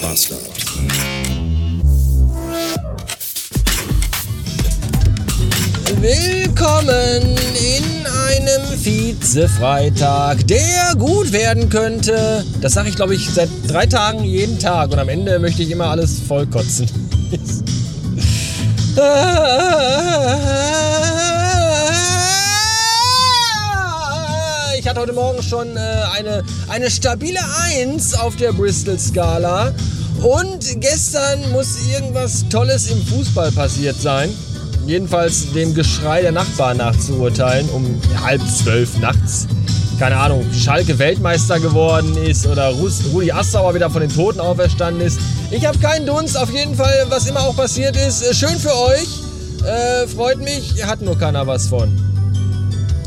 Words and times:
Buster. 0.00 0.36
Willkommen 6.00 7.36
in 7.54 8.06
einem 8.06 8.78
Vize-Freitag, 8.78 10.46
der 10.46 10.94
gut 10.98 11.32
werden 11.32 11.68
könnte. 11.68 12.44
Das 12.60 12.72
sage 12.72 12.88
ich, 12.88 12.96
glaube 12.96 13.14
ich, 13.14 13.28
seit 13.28 13.50
drei 13.68 13.86
Tagen 13.86 14.24
jeden 14.24 14.58
Tag 14.58 14.92
und 14.92 14.98
am 14.98 15.08
Ende 15.08 15.38
möchte 15.38 15.62
ich 15.62 15.70
immer 15.70 15.86
alles 15.86 16.18
vollkotzen. 16.26 16.88
Ich 24.80 24.88
hatte 24.88 25.00
heute 25.00 25.12
Morgen 25.12 25.42
schon 25.42 25.76
äh, 25.76 25.80
eine, 26.16 26.42
eine 26.68 26.90
stabile 26.90 27.40
1 27.76 28.14
auf 28.14 28.36
der 28.36 28.54
Bristol-Skala. 28.54 29.74
Und 30.22 30.80
gestern 30.80 31.52
muss 31.52 31.86
irgendwas 31.92 32.48
Tolles 32.48 32.90
im 32.90 33.04
Fußball 33.04 33.52
passiert 33.52 33.96
sein. 34.00 34.30
Jedenfalls 34.86 35.52
dem 35.52 35.74
Geschrei 35.74 36.22
der 36.22 36.32
Nachbarn 36.32 36.78
nachzuurteilen, 36.78 37.68
um 37.68 38.00
halb 38.24 38.40
zwölf 38.48 38.98
nachts. 39.00 39.46
Keine 39.98 40.16
Ahnung, 40.16 40.46
Schalke 40.50 40.98
Weltmeister 40.98 41.60
geworden 41.60 42.16
ist 42.16 42.46
oder 42.46 42.72
Rudi 43.12 43.32
Assauer 43.32 43.74
wieder 43.74 43.90
von 43.90 44.00
den 44.00 44.10
Toten 44.10 44.40
auferstanden 44.40 45.06
ist. 45.06 45.20
Ich 45.50 45.66
habe 45.66 45.78
keinen 45.78 46.06
Dunst, 46.06 46.38
auf 46.38 46.50
jeden 46.54 46.74
Fall, 46.74 47.04
was 47.10 47.26
immer 47.26 47.40
auch 47.40 47.54
passiert 47.54 47.98
ist. 47.98 48.22
Äh, 48.22 48.32
schön 48.32 48.58
für 48.58 48.74
euch, 48.74 49.08
äh, 49.62 50.06
freut 50.06 50.38
mich, 50.38 50.82
hat 50.86 51.02
nur 51.02 51.18
keiner 51.18 51.46
was 51.46 51.66
von. 51.66 52.09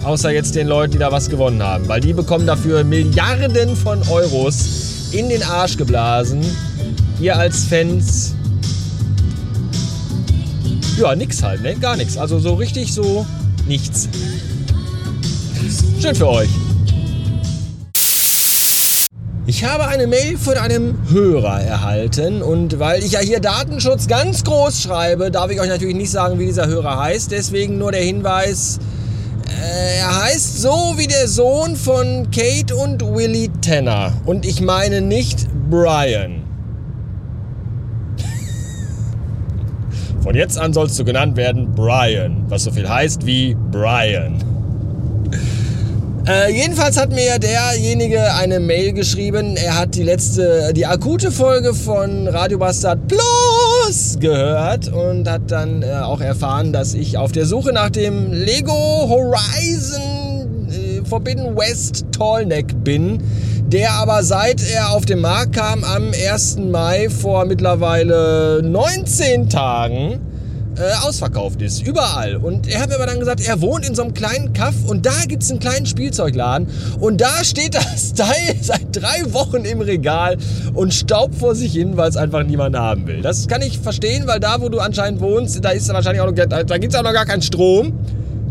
Außer 0.03 0.31
jetzt 0.31 0.55
den 0.55 0.67
Leuten, 0.67 0.93
die 0.93 0.97
da 0.99 1.11
was 1.11 1.29
gewonnen 1.29 1.63
haben. 1.63 1.87
Weil 1.87 2.01
die 2.01 2.13
bekommen 2.13 2.45
dafür 2.45 2.83
Milliarden 2.83 3.75
von 3.75 4.01
Euros 4.09 5.09
in 5.11 5.29
den 5.29 5.43
Arsch 5.43 5.77
geblasen. 5.77 6.41
Ihr 7.19 7.37
als 7.37 7.65
Fans. 7.65 8.35
Ja, 10.97 11.15
nix 11.15 11.41
halt, 11.41 11.61
ne? 11.61 11.75
Gar 11.75 11.95
nichts. 11.95 12.17
Also 12.17 12.39
so 12.39 12.55
richtig 12.55 12.93
so 12.93 13.25
nichts. 13.67 14.09
Schön 16.01 16.15
für 16.15 16.27
euch. 16.27 16.49
Ich 19.45 19.63
habe 19.63 19.87
eine 19.87 20.07
Mail 20.07 20.37
von 20.37 20.55
einem 20.55 20.97
Hörer 21.09 21.61
erhalten 21.61 22.41
und 22.41 22.79
weil 22.79 23.03
ich 23.03 23.11
ja 23.11 23.19
hier 23.19 23.39
Datenschutz 23.39 24.07
ganz 24.07 24.43
groß 24.43 24.81
schreibe, 24.81 25.31
darf 25.31 25.51
ich 25.51 25.59
euch 25.59 25.67
natürlich 25.67 25.95
nicht 25.95 26.11
sagen, 26.11 26.39
wie 26.39 26.45
dieser 26.45 26.67
Hörer 26.67 26.97
heißt. 26.97 27.31
Deswegen 27.31 27.77
nur 27.77 27.91
der 27.91 28.01
Hinweis, 28.01 28.79
er 29.63 30.23
heißt 30.23 30.61
so 30.61 30.93
wie 30.97 31.07
der 31.07 31.27
Sohn 31.27 31.75
von 31.75 32.29
Kate 32.31 32.75
und 32.75 33.01
Willie 33.01 33.49
Tanner. 33.61 34.13
Und 34.25 34.45
ich 34.45 34.61
meine 34.61 35.01
nicht 35.01 35.47
Brian. 35.69 36.43
Von 40.21 40.35
jetzt 40.35 40.57
an 40.57 40.73
sollst 40.73 40.99
du 40.99 41.05
genannt 41.05 41.37
werden 41.37 41.73
Brian, 41.73 42.45
was 42.49 42.63
so 42.63 42.71
viel 42.71 42.87
heißt 42.87 43.25
wie 43.25 43.55
Brian. 43.71 44.52
Äh, 46.25 46.53
jedenfalls 46.53 46.97
hat 46.97 47.11
mir 47.11 47.37
derjenige 47.37 48.33
eine 48.35 48.61
Mail 48.61 48.93
geschrieben. 48.93 49.57
Er 49.57 49.77
hat 49.77 49.95
die 49.95 50.03
letzte, 50.03 50.71
die 50.73 50.85
akute 50.85 51.31
Folge 51.31 51.73
von 51.73 52.29
Radio 52.29 52.57
Bastard 52.57 52.99
Plus 53.09 54.17
gehört 54.21 54.87
und 54.87 55.29
hat 55.29 55.51
dann 55.51 55.83
äh, 55.83 55.91
auch 55.95 56.21
erfahren, 56.21 56.71
dass 56.71 56.93
ich 56.93 57.17
auf 57.17 57.33
der 57.33 57.45
Suche 57.45 57.73
nach 57.73 57.89
dem 57.89 58.31
Lego 58.31 58.71
Horizon 58.71 60.69
äh, 60.71 61.05
Forbidden 61.05 61.57
West 61.57 62.05
Tallneck 62.17 62.67
bin, 62.85 63.21
der 63.67 63.91
aber 63.91 64.23
seit 64.23 64.61
er 64.71 64.91
auf 64.91 65.03
den 65.03 65.19
Markt 65.19 65.57
kam 65.57 65.83
am 65.83 66.11
1. 66.13 66.57
Mai 66.71 67.09
vor 67.09 67.43
mittlerweile 67.43 68.61
19 68.63 69.49
Tagen 69.49 70.21
äh, 70.77 71.05
ausverkauft 71.05 71.61
ist. 71.61 71.85
Überall. 71.85 72.37
Und 72.37 72.67
er 72.67 72.81
hat 72.81 72.89
mir 72.89 72.95
aber 72.95 73.05
dann 73.05 73.19
gesagt, 73.19 73.45
er 73.45 73.61
wohnt 73.61 73.87
in 73.87 73.95
so 73.95 74.03
einem 74.03 74.13
kleinen 74.13 74.53
Kaff 74.53 74.75
und 74.87 75.05
da 75.05 75.13
gibt 75.27 75.43
es 75.43 75.51
einen 75.51 75.59
kleinen 75.59 75.85
Spielzeugladen 75.85 76.67
und 76.99 77.21
da 77.21 77.43
steht 77.43 77.75
das 77.75 78.13
Teil 78.13 78.55
seit 78.61 78.87
drei 78.91 79.33
Wochen 79.33 79.65
im 79.65 79.81
Regal 79.81 80.37
und 80.73 80.93
staubt 80.93 81.35
vor 81.35 81.55
sich 81.55 81.73
hin, 81.73 81.97
weil 81.97 82.09
es 82.09 82.17
einfach 82.17 82.43
niemand 82.43 82.75
haben 82.75 83.07
will. 83.07 83.21
Das 83.21 83.47
kann 83.47 83.61
ich 83.61 83.79
verstehen, 83.79 84.27
weil 84.27 84.39
da, 84.39 84.61
wo 84.61 84.69
du 84.69 84.79
anscheinend 84.79 85.21
wohnst, 85.21 85.63
da 85.63 85.69
ist 85.69 85.91
wahrscheinlich 85.93 86.21
auch 86.21 86.31
noch, 86.31 86.33
da 86.33 86.77
gibt 86.77 86.93
es 86.93 86.99
auch 86.99 87.03
noch 87.03 87.13
gar 87.13 87.25
keinen 87.25 87.41
Strom. 87.41 87.93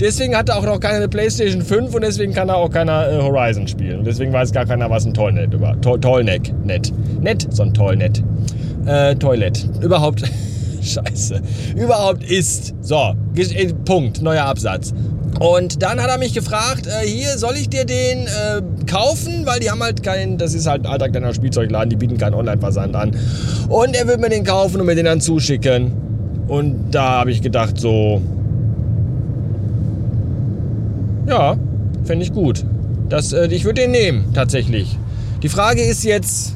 Deswegen 0.00 0.36
hat 0.36 0.48
er 0.48 0.56
auch 0.56 0.64
noch 0.64 0.80
keine 0.80 1.08
PlayStation 1.08 1.62
5 1.62 1.94
und 1.94 2.02
deswegen 2.02 2.32
kann 2.32 2.48
er 2.48 2.56
auch 2.56 2.70
keiner 2.70 3.08
äh, 3.08 3.22
Horizon 3.22 3.68
spielen. 3.68 4.00
Und 4.00 4.06
deswegen 4.06 4.32
weiß 4.32 4.50
gar 4.50 4.66
keiner, 4.66 4.90
was 4.90 5.06
ein 5.06 5.14
Tollnet 5.14 5.54
über. 5.54 5.80
To 5.80 5.96
Tollneck. 5.96 6.52
Net. 6.64 6.92
Net, 7.20 7.46
so 7.50 7.62
ein 7.62 7.72
Tollnet. 7.72 8.20
Äh, 8.86 9.14
Toilet. 9.14 9.64
Überhaupt. 9.80 10.24
Scheiße. 10.82 11.40
Überhaupt 11.76 12.24
ist. 12.24 12.74
So, 12.82 13.14
äh, 13.36 13.72
Punkt, 13.84 14.22
neuer 14.22 14.44
Absatz. 14.44 14.92
Und 15.40 15.82
dann 15.82 16.00
hat 16.00 16.10
er 16.10 16.18
mich 16.18 16.34
gefragt, 16.34 16.86
äh, 16.86 17.06
hier 17.06 17.38
soll 17.38 17.54
ich 17.56 17.68
dir 17.68 17.84
den 17.84 18.26
äh, 18.26 18.62
kaufen, 18.86 19.46
weil 19.46 19.60
die 19.60 19.70
haben 19.70 19.82
halt 19.82 20.02
keinen, 20.02 20.38
das 20.38 20.54
ist 20.54 20.66
halt 20.66 20.84
ein 20.84 20.92
alter 20.92 21.08
kleiner 21.08 21.32
Spielzeugladen, 21.32 21.90
die 21.90 21.96
bieten 21.96 22.18
keinen 22.18 22.34
Online-Versand 22.34 22.94
an. 22.94 23.16
Und 23.68 23.96
er 23.96 24.06
will 24.06 24.18
mir 24.18 24.28
den 24.28 24.44
kaufen 24.44 24.80
und 24.80 24.86
mir 24.86 24.94
den 24.94 25.06
dann 25.06 25.20
zuschicken. 25.20 25.92
Und 26.48 26.90
da 26.90 27.20
habe 27.20 27.30
ich 27.30 27.40
gedacht 27.40 27.80
so, 27.80 28.20
ja, 31.26 31.56
fände 32.04 32.24
ich 32.24 32.32
gut. 32.32 32.64
Das, 33.08 33.32
äh, 33.32 33.46
ich 33.46 33.64
würde 33.64 33.82
den 33.82 33.90
nehmen, 33.90 34.32
tatsächlich. 34.34 34.98
Die 35.42 35.48
Frage 35.48 35.82
ist 35.82 36.04
jetzt, 36.04 36.54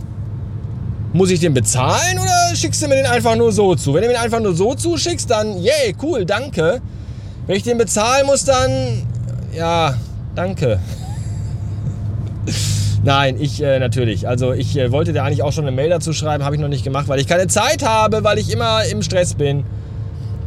muss 1.12 1.30
ich 1.30 1.40
den 1.40 1.54
bezahlen 1.54 2.18
oder 2.18 2.35
schickst 2.56 2.82
du 2.82 2.88
mir 2.88 2.96
den 2.96 3.06
einfach 3.06 3.36
nur 3.36 3.52
so 3.52 3.74
zu? 3.74 3.94
Wenn 3.94 4.02
du 4.02 4.08
mir 4.08 4.14
den 4.14 4.22
einfach 4.22 4.40
nur 4.40 4.54
so 4.54 4.74
zuschickst, 4.74 5.30
dann, 5.30 5.58
yay, 5.58 5.94
cool, 6.02 6.24
danke. 6.24 6.80
Wenn 7.46 7.56
ich 7.56 7.62
den 7.62 7.78
bezahlen 7.78 8.26
muss, 8.26 8.44
dann, 8.44 9.02
ja, 9.54 9.94
danke. 10.34 10.80
Nein, 13.04 13.36
ich 13.38 13.62
äh, 13.62 13.78
natürlich. 13.78 14.26
Also 14.26 14.52
ich 14.52 14.76
äh, 14.76 14.90
wollte 14.90 15.12
dir 15.12 15.22
eigentlich 15.22 15.42
auch 15.42 15.52
schon 15.52 15.64
eine 15.64 15.76
Mail 15.76 15.90
dazu 15.90 16.12
schreiben, 16.12 16.44
habe 16.44 16.56
ich 16.56 16.60
noch 16.60 16.68
nicht 16.68 16.82
gemacht, 16.82 17.06
weil 17.06 17.20
ich 17.20 17.28
keine 17.28 17.46
Zeit 17.46 17.84
habe, 17.84 18.24
weil 18.24 18.38
ich 18.38 18.52
immer 18.52 18.84
im 18.84 19.02
Stress 19.02 19.34
bin. 19.34 19.64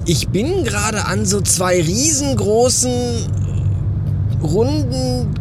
Ich 0.06 0.28
bin 0.28 0.64
gerade 0.64 1.06
an 1.06 1.24
so 1.24 1.40
zwei 1.40 1.80
riesengroßen 1.80 2.90
runden 4.42 5.34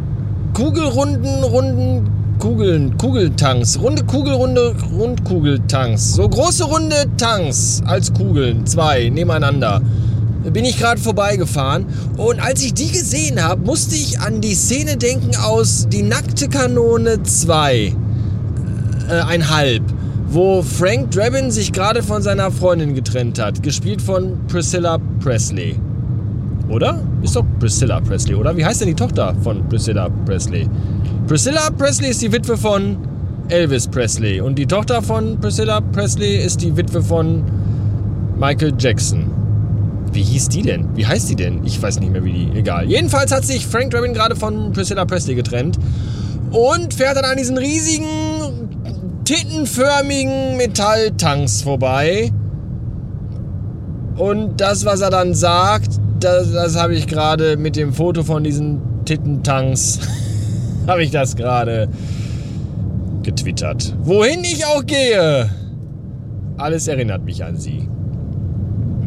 Kugelrunden, 0.54 1.44
runden 1.44 2.10
Kugeln, 2.38 2.96
Kugeltanks, 2.98 3.78
runde 3.80 4.04
Kugelrunde, 4.04 4.74
Rundkugeltanks, 4.92 6.14
so 6.14 6.28
große 6.28 6.64
runde 6.64 7.06
Tanks 7.16 7.82
als 7.86 8.12
Kugeln, 8.12 8.66
zwei 8.66 9.08
nebeneinander. 9.08 9.80
Bin 10.52 10.64
ich 10.64 10.78
gerade 10.78 11.00
vorbeigefahren. 11.00 11.86
Und 12.16 12.40
als 12.40 12.62
ich 12.62 12.74
die 12.74 12.90
gesehen 12.90 13.42
habe, 13.42 13.64
musste 13.64 13.94
ich 13.94 14.20
an 14.20 14.40
die 14.40 14.54
Szene 14.54 14.96
denken 14.96 15.34
aus 15.36 15.86
Die 15.88 16.02
nackte 16.02 16.48
Kanone 16.48 17.22
2, 17.22 17.94
äh, 19.08 19.20
ein 19.22 19.50
halb, 19.50 19.82
wo 20.28 20.62
Frank 20.62 21.10
Drabin 21.10 21.50
sich 21.50 21.72
gerade 21.72 22.02
von 22.02 22.22
seiner 22.22 22.50
Freundin 22.50 22.94
getrennt 22.94 23.38
hat, 23.38 23.62
gespielt 23.62 24.02
von 24.02 24.38
Priscilla 24.48 24.98
Presley. 25.20 25.76
Oder? 26.68 27.00
Ist 27.22 27.36
doch 27.36 27.44
Priscilla 27.60 28.00
Presley, 28.00 28.34
oder? 28.34 28.56
Wie 28.56 28.64
heißt 28.64 28.80
denn 28.80 28.88
die 28.88 28.94
Tochter 28.94 29.34
von 29.42 29.68
Priscilla 29.68 30.08
Presley? 30.24 30.68
Priscilla 31.26 31.70
Presley 31.70 32.10
ist 32.10 32.22
die 32.22 32.32
Witwe 32.32 32.56
von 32.56 32.96
Elvis 33.48 33.86
Presley 33.86 34.40
und 34.40 34.58
die 34.58 34.66
Tochter 34.66 35.02
von 35.02 35.38
Priscilla 35.40 35.80
Presley 35.80 36.36
ist 36.36 36.62
die 36.62 36.74
Witwe 36.76 37.02
von 37.02 37.44
Michael 38.38 38.72
Jackson. 38.78 39.30
Wie 40.12 40.22
hieß 40.22 40.48
die 40.48 40.62
denn? 40.62 40.88
Wie 40.96 41.06
heißt 41.06 41.28
die 41.28 41.36
denn? 41.36 41.64
Ich 41.64 41.80
weiß 41.82 42.00
nicht 42.00 42.12
mehr, 42.12 42.24
wie 42.24 42.32
die. 42.32 42.58
Egal. 42.58 42.88
Jedenfalls 42.88 43.32
hat 43.32 43.44
sich 43.44 43.66
Frank 43.66 43.90
Drabin 43.90 44.14
gerade 44.14 44.36
von 44.36 44.72
Priscilla 44.72 45.04
Presley 45.04 45.34
getrennt 45.34 45.78
und 46.52 46.94
fährt 46.94 47.16
dann 47.16 47.24
an 47.24 47.36
diesen 47.36 47.58
riesigen 47.58 48.33
tittenförmigen 49.24 50.56
Metalltanks 50.56 51.62
vorbei. 51.62 52.30
Und 54.16 54.60
das, 54.60 54.84
was 54.84 55.00
er 55.00 55.10
dann 55.10 55.34
sagt, 55.34 55.98
das, 56.20 56.52
das 56.52 56.80
habe 56.80 56.94
ich 56.94 57.06
gerade 57.06 57.56
mit 57.56 57.76
dem 57.76 57.92
Foto 57.92 58.22
von 58.22 58.44
diesen 58.44 58.80
Tittentanks, 59.04 60.00
habe 60.86 61.02
ich 61.02 61.10
das 61.10 61.36
gerade 61.36 61.88
getwittert. 63.22 63.94
Wohin 64.02 64.44
ich 64.44 64.64
auch 64.66 64.84
gehe, 64.86 65.50
alles 66.56 66.86
erinnert 66.86 67.24
mich 67.24 67.42
an 67.42 67.56
sie. 67.56 67.88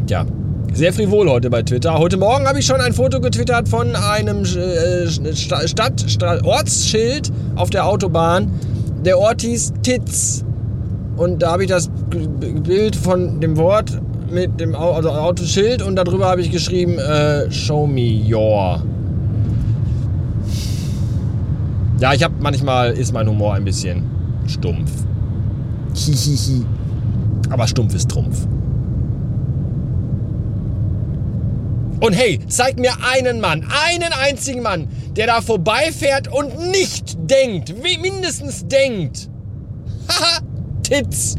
Tja, 0.06 0.26
sehr 0.72 0.92
frivol 0.92 1.28
heute 1.30 1.50
bei 1.50 1.62
Twitter. 1.62 1.98
Heute 1.98 2.16
Morgen 2.16 2.46
habe 2.46 2.58
ich 2.58 2.66
schon 2.66 2.80
ein 2.80 2.92
Foto 2.92 3.20
getwittert 3.20 3.68
von 3.68 3.96
einem 3.96 4.44
äh, 4.44 5.06
Stadt, 5.08 6.04
Stadt, 6.06 6.44
Ortsschild 6.44 7.32
auf 7.56 7.70
der 7.70 7.86
Autobahn. 7.86 8.50
Der 9.04 9.18
Ort 9.18 9.42
hieß 9.42 9.74
Titz. 9.82 10.44
Und 11.16 11.42
da 11.42 11.52
habe 11.52 11.64
ich 11.64 11.68
das 11.68 11.90
Bild 12.62 12.94
von 12.94 13.40
dem 13.40 13.56
Wort 13.56 14.00
mit 14.30 14.60
dem 14.60 14.74
also 14.74 15.10
Autoschild 15.10 15.82
und 15.82 15.96
darüber 15.96 16.26
habe 16.26 16.40
ich 16.40 16.50
geschrieben, 16.50 16.98
äh, 16.98 17.50
Show 17.50 17.86
me 17.86 18.20
your. 18.28 18.82
Ja, 22.00 22.12
ich 22.12 22.22
habe 22.22 22.34
manchmal 22.38 22.92
ist 22.92 23.12
mein 23.12 23.28
Humor 23.28 23.54
ein 23.54 23.64
bisschen 23.64 24.04
stumpf. 24.46 24.90
Hihihi. 25.94 26.64
Aber 27.50 27.66
stumpf 27.66 27.94
ist 27.94 28.08
Trumpf. 28.08 28.46
Und 32.00 32.12
hey, 32.12 32.38
zeig 32.48 32.78
mir 32.78 32.92
einen 33.02 33.40
Mann, 33.40 33.66
einen 33.70 34.12
einzigen 34.12 34.62
Mann, 34.62 34.88
der 35.16 35.26
da 35.26 35.40
vorbeifährt 35.40 36.28
und 36.28 36.70
nicht 36.70 37.16
denkt, 37.28 37.74
mindestens 37.82 38.66
denkt. 38.68 39.28
Haha, 40.08 40.40
Tits. 40.88 41.34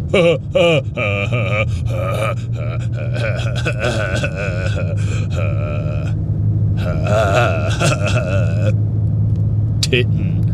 Titten. 9.82 10.54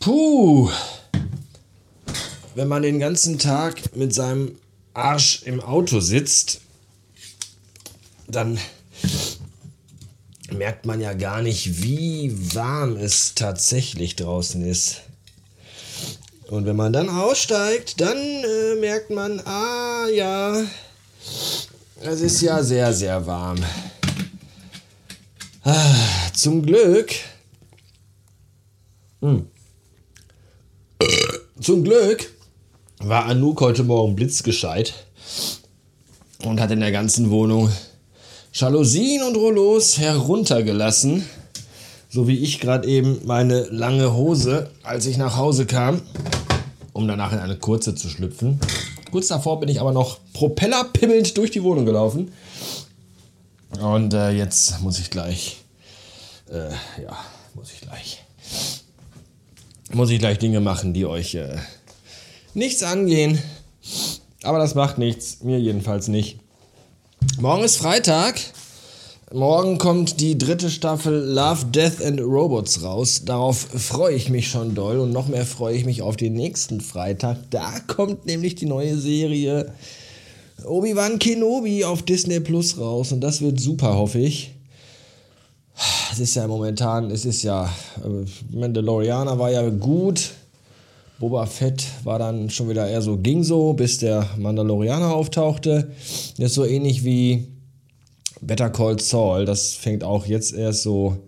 Puh. 0.00 0.70
Wenn 2.54 2.68
man 2.68 2.82
den 2.82 2.98
ganzen 2.98 3.38
Tag 3.38 3.96
mit 3.96 4.14
seinem 4.14 4.56
Arsch 4.94 5.42
im 5.44 5.60
Auto 5.60 6.00
sitzt, 6.00 6.60
dann 8.28 8.58
merkt 10.50 10.86
man 10.86 11.00
ja 11.00 11.14
gar 11.14 11.42
nicht, 11.42 11.82
wie 11.82 12.54
warm 12.54 12.96
es 12.96 13.34
tatsächlich 13.34 14.16
draußen 14.16 14.64
ist. 14.64 15.02
Und 16.48 16.66
wenn 16.66 16.76
man 16.76 16.92
dann 16.92 17.08
aussteigt, 17.08 18.00
dann 18.00 18.18
äh, 18.18 18.74
merkt 18.78 19.10
man, 19.10 19.40
ah 19.40 20.06
ja, 20.08 20.62
es 22.02 22.20
ist 22.20 22.42
ja 22.42 22.62
sehr, 22.62 22.92
sehr 22.92 23.26
warm. 23.26 23.64
Ah, 25.62 25.94
zum 26.34 26.62
Glück. 26.62 27.14
Hm. 29.20 29.48
Zum 31.60 31.84
Glück 31.84 32.31
war 33.04 33.26
Anouk 33.26 33.60
heute 33.60 33.82
Morgen 33.82 34.14
blitzgescheit 34.14 34.94
und 36.44 36.60
hat 36.60 36.70
in 36.70 36.80
der 36.80 36.92
ganzen 36.92 37.30
Wohnung 37.30 37.68
Jalousien 38.52 39.22
und 39.24 39.36
Rollos 39.36 39.98
heruntergelassen. 39.98 41.26
So 42.08 42.28
wie 42.28 42.38
ich 42.38 42.60
gerade 42.60 42.86
eben 42.86 43.20
meine 43.24 43.62
lange 43.70 44.14
Hose, 44.14 44.70
als 44.82 45.06
ich 45.06 45.16
nach 45.16 45.36
Hause 45.36 45.66
kam, 45.66 46.02
um 46.92 47.08
danach 47.08 47.32
in 47.32 47.38
eine 47.38 47.56
kurze 47.56 47.94
zu 47.94 48.08
schlüpfen. 48.08 48.60
Kurz 49.10 49.28
davor 49.28 49.58
bin 49.58 49.68
ich 49.68 49.80
aber 49.80 49.92
noch 49.92 50.18
propellerpimmelnd 50.34 51.36
durch 51.36 51.50
die 51.50 51.62
Wohnung 51.62 51.86
gelaufen. 51.86 52.32
Und 53.80 54.14
äh, 54.14 54.30
jetzt 54.30 54.80
muss 54.80 54.98
ich 54.98 55.10
gleich, 55.10 55.56
äh, 56.50 56.70
ja, 57.02 57.16
muss 57.54 57.72
ich 57.72 57.80
gleich, 57.80 58.22
muss 59.92 60.10
ich 60.10 60.18
gleich 60.18 60.38
Dinge 60.38 60.60
machen, 60.60 60.92
die 60.92 61.06
euch 61.06 61.34
äh, 61.34 61.56
nichts 62.54 62.82
angehen. 62.82 63.38
Aber 64.42 64.58
das 64.58 64.74
macht 64.74 64.98
nichts, 64.98 65.42
mir 65.42 65.58
jedenfalls 65.58 66.08
nicht. 66.08 66.38
Morgen 67.40 67.64
ist 67.64 67.76
Freitag. 67.76 68.40
Morgen 69.32 69.78
kommt 69.78 70.20
die 70.20 70.36
dritte 70.36 70.68
Staffel 70.68 71.14
Love, 71.14 71.64
Death 71.66 72.04
and 72.04 72.20
Robots 72.20 72.82
raus. 72.82 73.22
Darauf 73.24 73.56
freue 73.56 74.14
ich 74.14 74.28
mich 74.28 74.48
schon 74.48 74.74
doll 74.74 74.98
und 74.98 75.10
noch 75.10 75.28
mehr 75.28 75.46
freue 75.46 75.74
ich 75.74 75.86
mich 75.86 76.02
auf 76.02 76.16
den 76.16 76.34
nächsten 76.34 76.82
Freitag. 76.82 77.38
Da 77.50 77.80
kommt 77.86 78.26
nämlich 78.26 78.56
die 78.56 78.66
neue 78.66 78.98
Serie 78.98 79.72
Obi-Wan 80.64 81.18
Kenobi 81.18 81.84
auf 81.84 82.02
Disney 82.02 82.40
Plus 82.40 82.78
raus 82.78 83.12
und 83.12 83.20
das 83.22 83.40
wird 83.40 83.58
super, 83.58 83.96
hoffe 83.96 84.18
ich. 84.18 84.52
Es 86.12 86.18
ist 86.18 86.34
ja 86.34 86.46
momentan, 86.46 87.10
es 87.10 87.24
ist 87.24 87.42
ja, 87.42 87.72
äh, 88.04 88.54
Mandalorianer 88.54 89.38
war 89.38 89.50
ja 89.50 89.66
gut, 89.70 90.32
Boba 91.22 91.46
Fett 91.46 91.84
war 92.02 92.18
dann 92.18 92.50
schon 92.50 92.68
wieder 92.68 92.88
eher 92.88 93.00
so, 93.00 93.16
ging 93.16 93.44
so, 93.44 93.74
bis 93.74 93.98
der 93.98 94.28
Mandalorianer 94.38 95.14
auftauchte. 95.14 95.92
Das 96.36 96.46
ist 96.46 96.54
so 96.54 96.64
ähnlich 96.64 97.04
wie 97.04 97.46
Better 98.40 98.70
Call 98.70 98.98
Saul. 98.98 99.44
Das 99.44 99.74
fängt 99.74 100.02
auch 100.02 100.26
jetzt 100.26 100.52
erst 100.52 100.82
so 100.82 101.18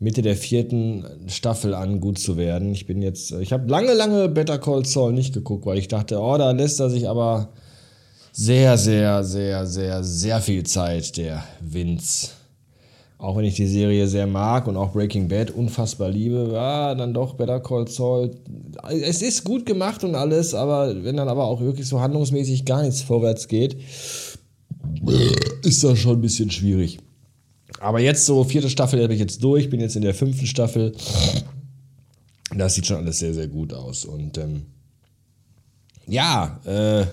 Mitte 0.00 0.22
der 0.22 0.34
vierten 0.34 1.04
Staffel 1.28 1.72
an, 1.74 2.00
gut 2.00 2.18
zu 2.18 2.36
werden. 2.36 2.72
Ich 2.72 2.86
bin 2.86 3.00
jetzt, 3.00 3.30
ich 3.30 3.52
habe 3.52 3.70
lange, 3.70 3.94
lange 3.94 4.28
Better 4.28 4.58
Call 4.58 4.84
Saul 4.84 5.12
nicht 5.12 5.34
geguckt, 5.34 5.66
weil 5.66 5.78
ich 5.78 5.86
dachte, 5.86 6.20
oh, 6.20 6.36
da 6.36 6.50
lässt 6.50 6.80
er 6.80 6.90
sich 6.90 7.08
aber 7.08 7.50
sehr, 8.32 8.76
sehr, 8.76 9.22
sehr, 9.22 9.66
sehr, 9.66 10.02
sehr 10.02 10.40
viel 10.40 10.64
Zeit, 10.64 11.16
der 11.16 11.44
Vince. 11.60 12.30
Auch 13.18 13.36
wenn 13.36 13.44
ich 13.44 13.56
die 13.56 13.66
Serie 13.66 14.06
sehr 14.06 14.28
mag 14.28 14.68
und 14.68 14.76
auch 14.76 14.92
Breaking 14.92 15.26
Bad 15.26 15.50
unfassbar 15.50 16.08
liebe, 16.08 16.50
ja, 16.52 16.94
dann 16.94 17.12
doch 17.12 17.34
Better 17.34 17.58
Call 17.58 17.88
Saul. 17.88 18.30
Es 18.88 19.22
ist 19.22 19.42
gut 19.42 19.66
gemacht 19.66 20.04
und 20.04 20.14
alles, 20.14 20.54
aber 20.54 21.02
wenn 21.02 21.16
dann 21.16 21.28
aber 21.28 21.44
auch 21.44 21.60
wirklich 21.60 21.88
so 21.88 22.00
handlungsmäßig 22.00 22.64
gar 22.64 22.82
nichts 22.82 23.02
vorwärts 23.02 23.48
geht, 23.48 23.76
ist 25.64 25.82
das 25.82 25.98
schon 25.98 26.18
ein 26.18 26.20
bisschen 26.20 26.52
schwierig. 26.52 27.00
Aber 27.80 27.98
jetzt 27.98 28.24
so, 28.24 28.44
vierte 28.44 28.70
Staffel 28.70 29.02
habe 29.02 29.14
ich 29.14 29.20
jetzt 29.20 29.42
durch, 29.42 29.68
bin 29.68 29.80
jetzt 29.80 29.96
in 29.96 30.02
der 30.02 30.14
fünften 30.14 30.46
Staffel. 30.46 30.92
Das 32.56 32.74
sieht 32.74 32.86
schon 32.86 32.98
alles 32.98 33.18
sehr, 33.18 33.34
sehr 33.34 33.48
gut 33.48 33.74
aus. 33.74 34.04
Und 34.04 34.38
ähm, 34.38 34.62
ja, 36.06 36.60
äh, 36.64 37.04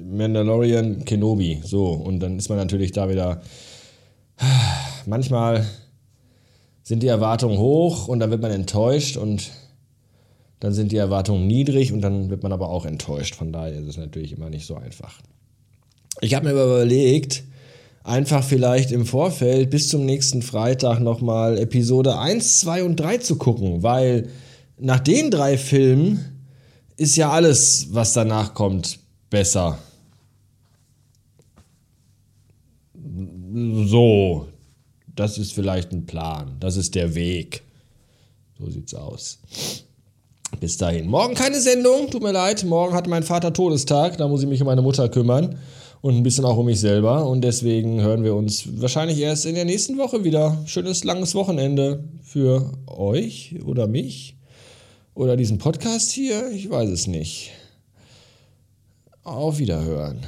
Mandalorian 0.00 1.04
Kenobi, 1.04 1.60
so. 1.64 1.88
Und 1.88 2.20
dann 2.20 2.38
ist 2.38 2.48
man 2.48 2.58
natürlich 2.58 2.92
da 2.92 3.08
wieder 3.08 3.42
manchmal 5.06 5.66
sind 6.82 7.02
die 7.02 7.08
Erwartungen 7.08 7.58
hoch 7.58 8.08
und 8.08 8.20
dann 8.20 8.30
wird 8.30 8.42
man 8.42 8.50
enttäuscht 8.50 9.16
und 9.16 9.50
dann 10.60 10.74
sind 10.74 10.92
die 10.92 10.96
Erwartungen 10.96 11.46
niedrig 11.46 11.92
und 11.92 12.02
dann 12.02 12.30
wird 12.30 12.42
man 12.42 12.52
aber 12.52 12.68
auch 12.68 12.84
enttäuscht. 12.84 13.34
Von 13.34 13.52
daher 13.52 13.74
ist 13.74 13.88
es 13.88 13.96
natürlich 13.96 14.32
immer 14.32 14.50
nicht 14.50 14.66
so 14.66 14.76
einfach. 14.76 15.20
Ich 16.20 16.34
habe 16.34 16.46
mir 16.46 16.52
überlegt, 16.52 17.44
einfach 18.02 18.42
vielleicht 18.42 18.92
im 18.92 19.06
Vorfeld 19.06 19.70
bis 19.70 19.88
zum 19.88 20.04
nächsten 20.04 20.42
Freitag 20.42 21.00
nochmal 21.00 21.58
Episode 21.58 22.18
1, 22.18 22.60
2 22.60 22.84
und 22.84 22.96
3 22.96 23.18
zu 23.18 23.36
gucken, 23.36 23.82
weil 23.82 24.28
nach 24.78 25.00
den 25.00 25.30
drei 25.30 25.58
Filmen 25.58 26.24
ist 26.96 27.16
ja 27.16 27.30
alles, 27.30 27.88
was 27.92 28.12
danach 28.12 28.54
kommt, 28.54 28.98
besser. 29.30 29.78
So, 33.84 34.46
das 35.20 35.36
ist 35.36 35.52
vielleicht 35.52 35.92
ein 35.92 36.06
Plan. 36.06 36.56
Das 36.60 36.76
ist 36.76 36.94
der 36.94 37.14
Weg. 37.14 37.62
So 38.58 38.70
sieht's 38.70 38.94
aus. 38.94 39.38
Bis 40.58 40.78
dahin. 40.78 41.08
Morgen 41.08 41.34
keine 41.34 41.60
Sendung, 41.60 42.10
tut 42.10 42.22
mir 42.22 42.32
leid. 42.32 42.64
Morgen 42.64 42.94
hat 42.94 43.06
mein 43.06 43.22
Vater 43.22 43.52
Todestag, 43.52 44.16
da 44.16 44.26
muss 44.26 44.42
ich 44.42 44.48
mich 44.48 44.60
um 44.60 44.66
meine 44.66 44.82
Mutter 44.82 45.08
kümmern 45.08 45.58
und 46.00 46.16
ein 46.16 46.22
bisschen 46.22 46.44
auch 46.44 46.56
um 46.56 46.66
mich 46.66 46.80
selber. 46.80 47.26
Und 47.26 47.42
deswegen 47.42 48.00
hören 48.00 48.24
wir 48.24 48.34
uns 48.34 48.80
wahrscheinlich 48.80 49.18
erst 49.18 49.46
in 49.46 49.54
der 49.54 49.66
nächsten 49.66 49.98
Woche 49.98 50.24
wieder. 50.24 50.58
Schönes 50.66 51.04
langes 51.04 51.34
Wochenende 51.34 52.02
für 52.22 52.72
euch 52.86 53.56
oder 53.64 53.86
mich 53.86 54.36
oder 55.14 55.36
diesen 55.36 55.58
Podcast 55.58 56.10
hier. 56.10 56.50
Ich 56.50 56.70
weiß 56.70 56.88
es 56.88 57.06
nicht. 57.06 57.50
Auf 59.22 59.58
Wiederhören. 59.58 60.20